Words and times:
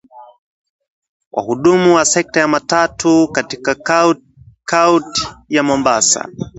Wahudumu 1.31 1.95
wa 1.95 2.05
sekta 2.05 2.39
ya 2.39 2.47
matatu 2.47 3.27
katika 3.27 3.75
kaunti 4.65 5.27
ya 5.49 5.63
Mombasa 5.63 6.29